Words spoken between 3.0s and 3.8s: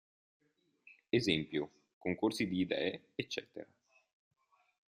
eccetera.